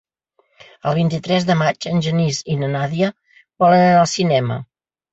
El 0.91 0.97
vint-i-tres 0.99 1.45
de 1.51 1.59
maig 1.61 1.87
en 1.93 2.03
Genís 2.07 2.41
i 2.57 2.59
na 2.65 2.73
Nàdia 2.79 3.13
volen 3.21 3.87
anar 3.89 3.97
al 4.03 4.13
cinema. 4.19 4.63